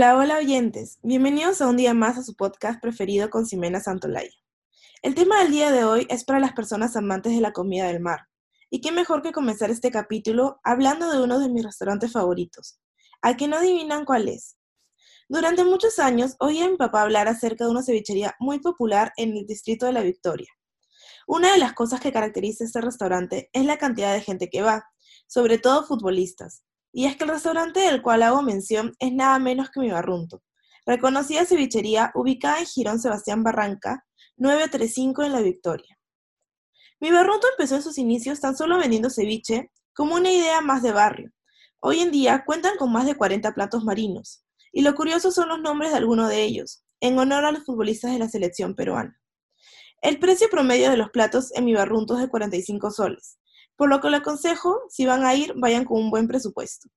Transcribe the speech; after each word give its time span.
jóvenes, 0.00 0.98
bienvenidos 1.04 1.60
a 1.60 1.68
un 1.68 1.76
día 1.76 1.94
más 1.94 2.18
a 2.18 2.24
su 2.24 2.34
podcast 2.34 2.80
preferido 2.80 3.30
con 3.30 3.46
Ximena 3.46 3.78
Santolaya. 3.78 4.34
El 5.02 5.14
tema 5.14 5.38
del 5.38 5.52
día 5.52 5.70
de 5.70 5.84
hoy 5.84 6.04
es 6.10 6.24
para 6.24 6.40
las 6.40 6.52
personas 6.52 6.96
amantes 6.96 7.32
de 7.32 7.40
la 7.40 7.52
comida 7.52 7.86
del 7.86 8.00
mar. 8.00 8.26
Y 8.70 8.80
qué 8.80 8.90
mejor 8.90 9.22
que 9.22 9.30
comenzar 9.30 9.70
este 9.70 9.92
capítulo 9.92 10.58
hablando 10.64 11.12
de 11.12 11.22
uno 11.22 11.38
de 11.38 11.48
mis 11.48 11.62
restaurantes 11.62 12.10
favoritos, 12.10 12.80
al 13.22 13.36
que 13.36 13.46
no 13.46 13.58
adivinan 13.58 14.04
cuál 14.04 14.28
es. 14.28 14.56
Durante 15.28 15.62
muchos 15.62 16.00
años 16.00 16.34
oí 16.40 16.60
a 16.60 16.68
mi 16.68 16.76
papá 16.76 17.02
hablar 17.02 17.28
acerca 17.28 17.64
de 17.64 17.70
una 17.70 17.84
cevichería 17.84 18.34
muy 18.40 18.58
popular 18.58 19.12
en 19.16 19.36
el 19.36 19.46
distrito 19.46 19.86
de 19.86 19.92
La 19.92 20.02
Victoria. 20.02 20.48
Una 21.28 21.52
de 21.52 21.58
las 21.58 21.72
cosas 21.72 22.00
que 22.00 22.12
caracteriza 22.12 22.64
este 22.64 22.80
restaurante 22.80 23.48
es 23.52 23.64
la 23.64 23.78
cantidad 23.78 24.12
de 24.12 24.22
gente 24.22 24.50
que 24.50 24.62
va, 24.62 24.90
sobre 25.28 25.58
todo 25.58 25.86
futbolistas. 25.86 26.64
Y 26.96 27.06
es 27.06 27.16
que 27.16 27.24
el 27.24 27.30
restaurante 27.30 27.80
del 27.80 28.02
cual 28.02 28.22
hago 28.22 28.40
mención 28.40 28.94
es 29.00 29.12
nada 29.12 29.40
menos 29.40 29.68
que 29.70 29.80
mi 29.80 29.90
barrunto. 29.90 30.44
Reconocida 30.86 31.44
cevichería 31.44 32.12
ubicada 32.14 32.60
en 32.60 32.66
Girón 32.66 33.00
Sebastián 33.00 33.42
Barranca, 33.42 34.06
935 34.36 35.24
en 35.24 35.32
La 35.32 35.40
Victoria. 35.40 35.98
Mi 37.00 37.10
barrunto 37.10 37.48
empezó 37.50 37.74
en 37.74 37.82
sus 37.82 37.98
inicios 37.98 38.40
tan 38.40 38.56
solo 38.56 38.78
vendiendo 38.78 39.10
ceviche 39.10 39.72
como 39.92 40.14
una 40.14 40.30
idea 40.30 40.60
más 40.60 40.84
de 40.84 40.92
barrio. 40.92 41.32
Hoy 41.80 41.98
en 41.98 42.12
día 42.12 42.44
cuentan 42.46 42.76
con 42.76 42.92
más 42.92 43.06
de 43.06 43.16
40 43.16 43.52
platos 43.54 43.82
marinos. 43.82 44.44
Y 44.70 44.82
lo 44.82 44.94
curioso 44.94 45.32
son 45.32 45.48
los 45.48 45.60
nombres 45.60 45.90
de 45.90 45.96
algunos 45.96 46.28
de 46.28 46.44
ellos, 46.44 46.84
en 47.00 47.18
honor 47.18 47.44
a 47.44 47.50
los 47.50 47.64
futbolistas 47.64 48.12
de 48.12 48.20
la 48.20 48.28
selección 48.28 48.76
peruana. 48.76 49.20
El 50.00 50.20
precio 50.20 50.48
promedio 50.48 50.90
de 50.90 50.96
los 50.96 51.10
platos 51.10 51.52
en 51.56 51.64
mi 51.64 51.74
barrunto 51.74 52.14
es 52.14 52.20
de 52.20 52.28
45 52.28 52.92
soles, 52.92 53.38
por 53.76 53.88
lo 53.88 54.00
que 54.00 54.10
le 54.10 54.18
aconsejo, 54.18 54.82
si 54.88 55.06
van 55.06 55.24
a 55.24 55.34
ir, 55.34 55.54
vayan 55.56 55.84
con 55.84 56.00
un 56.00 56.10
buen 56.10 56.28
presupuesto. 56.28 56.88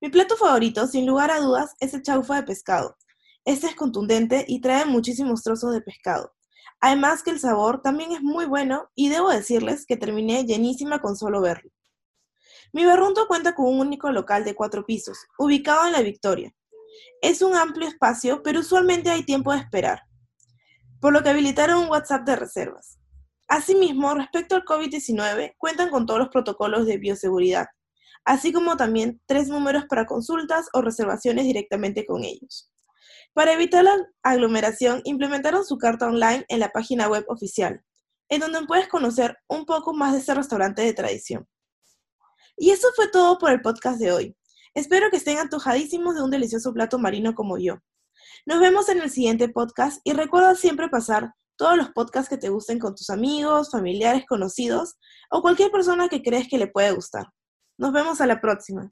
Mi 0.00 0.10
plato 0.10 0.36
favorito, 0.36 0.86
sin 0.86 1.06
lugar 1.06 1.30
a 1.30 1.40
dudas, 1.40 1.74
es 1.80 1.94
el 1.94 2.02
chaufa 2.02 2.36
de 2.36 2.42
pescado. 2.42 2.96
Este 3.44 3.66
es 3.68 3.74
contundente 3.74 4.44
y 4.46 4.60
trae 4.60 4.84
muchísimos 4.84 5.42
trozos 5.42 5.72
de 5.72 5.80
pescado. 5.80 6.34
Además 6.80 7.22
que 7.22 7.30
el 7.30 7.40
sabor 7.40 7.80
también 7.80 8.12
es 8.12 8.22
muy 8.22 8.44
bueno 8.44 8.90
y 8.94 9.08
debo 9.08 9.30
decirles 9.30 9.86
que 9.86 9.96
terminé 9.96 10.44
llenísima 10.44 11.00
con 11.00 11.16
solo 11.16 11.40
verlo. 11.40 11.70
Mi 12.72 12.84
barrunto 12.84 13.26
cuenta 13.26 13.54
con 13.54 13.66
un 13.66 13.80
único 13.80 14.10
local 14.10 14.44
de 14.44 14.54
cuatro 14.54 14.84
pisos, 14.84 15.18
ubicado 15.38 15.86
en 15.86 15.92
La 15.92 16.02
Victoria. 16.02 16.52
Es 17.22 17.40
un 17.40 17.54
amplio 17.56 17.88
espacio, 17.88 18.42
pero 18.42 18.60
usualmente 18.60 19.10
hay 19.10 19.24
tiempo 19.24 19.52
de 19.52 19.60
esperar 19.60 20.02
por 21.00 21.12
lo 21.12 21.22
que 21.22 21.28
habilitaron 21.28 21.84
un 21.84 21.88
WhatsApp 21.88 22.26
de 22.26 22.36
reservas. 22.36 22.98
Asimismo, 23.48 24.14
respecto 24.14 24.56
al 24.56 24.64
COVID-19, 24.64 25.54
cuentan 25.58 25.90
con 25.90 26.06
todos 26.06 26.18
los 26.18 26.28
protocolos 26.30 26.86
de 26.86 26.98
bioseguridad, 26.98 27.66
así 28.24 28.52
como 28.52 28.76
también 28.76 29.20
tres 29.26 29.48
números 29.48 29.84
para 29.88 30.06
consultas 30.06 30.68
o 30.72 30.82
reservaciones 30.82 31.44
directamente 31.44 32.04
con 32.04 32.24
ellos. 32.24 32.70
Para 33.32 33.52
evitar 33.52 33.84
la 33.84 33.94
aglomeración, 34.22 35.00
implementaron 35.04 35.64
su 35.64 35.78
carta 35.78 36.06
online 36.06 36.44
en 36.48 36.58
la 36.58 36.70
página 36.70 37.08
web 37.08 37.24
oficial, 37.28 37.84
en 38.28 38.40
donde 38.40 38.66
puedes 38.66 38.88
conocer 38.88 39.36
un 39.48 39.64
poco 39.64 39.94
más 39.94 40.12
de 40.12 40.18
este 40.18 40.34
restaurante 40.34 40.82
de 40.82 40.94
tradición. 40.94 41.46
Y 42.56 42.70
eso 42.70 42.88
fue 42.96 43.08
todo 43.08 43.38
por 43.38 43.52
el 43.52 43.60
podcast 43.60 43.98
de 44.00 44.10
hoy. 44.10 44.36
Espero 44.74 45.10
que 45.10 45.18
estén 45.18 45.38
antojadísimos 45.38 46.14
de 46.14 46.22
un 46.22 46.30
delicioso 46.30 46.72
plato 46.72 46.98
marino 46.98 47.34
como 47.34 47.58
yo. 47.58 47.78
Nos 48.44 48.60
vemos 48.60 48.88
en 48.88 49.00
el 49.00 49.10
siguiente 49.10 49.48
podcast 49.48 50.00
y 50.04 50.12
recuerda 50.12 50.54
siempre 50.54 50.88
pasar 50.88 51.34
todos 51.56 51.76
los 51.76 51.90
podcasts 51.90 52.28
que 52.28 52.38
te 52.38 52.48
gusten 52.48 52.78
con 52.78 52.94
tus 52.94 53.10
amigos, 53.10 53.70
familiares, 53.70 54.24
conocidos 54.26 54.96
o 55.30 55.42
cualquier 55.42 55.70
persona 55.70 56.08
que 56.08 56.22
crees 56.22 56.48
que 56.48 56.58
le 56.58 56.68
puede 56.68 56.92
gustar. 56.92 57.26
Nos 57.78 57.92
vemos 57.92 58.20
a 58.20 58.26
la 58.26 58.40
próxima. 58.40 58.88